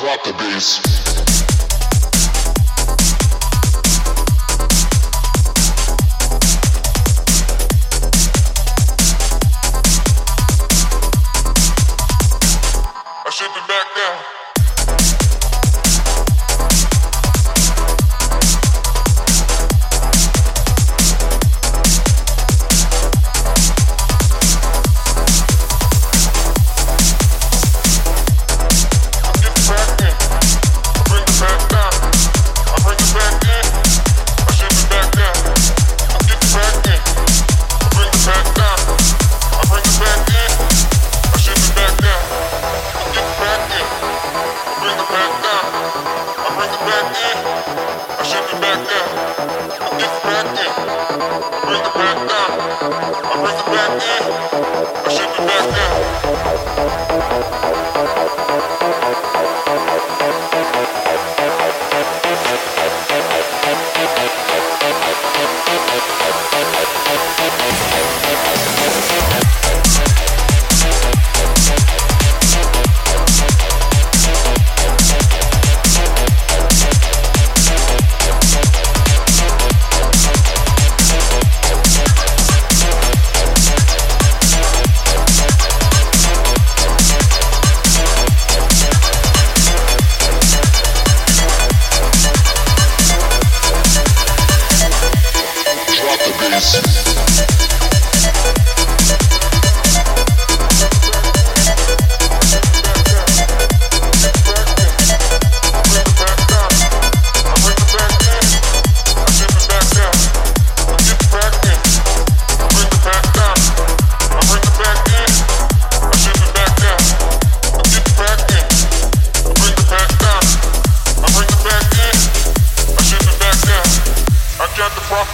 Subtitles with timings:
[0.00, 1.59] drop the bass.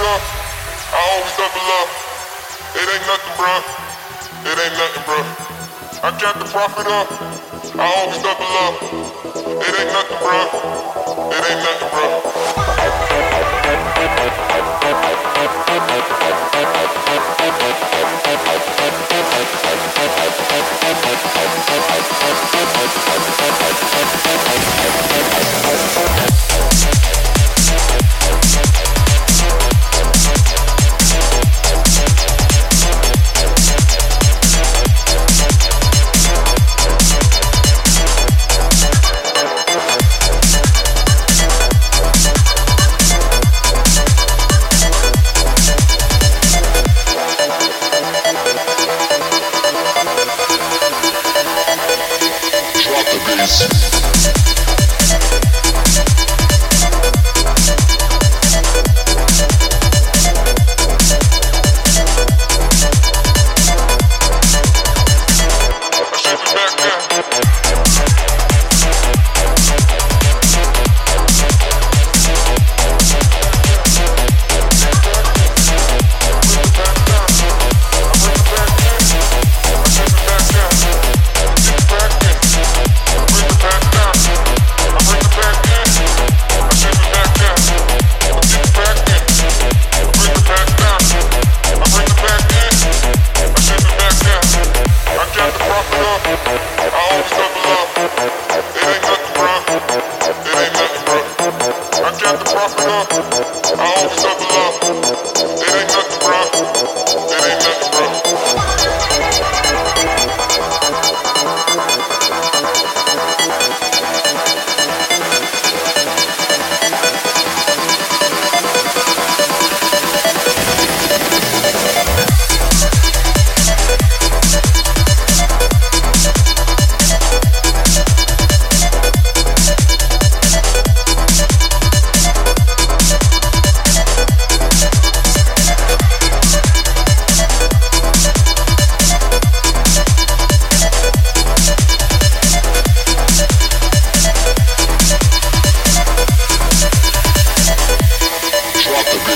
[0.00, 0.22] it up.
[0.94, 1.88] I always double up.
[2.78, 3.54] It ain't nothing, bro.
[4.46, 5.18] It ain't nothing, bro.
[6.02, 7.08] I count the profit up.
[7.74, 8.74] I always double up.
[9.58, 10.38] It ain't nothing, bro.
[11.34, 12.57] It ain't nothing, bro.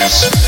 [0.00, 0.39] Yes.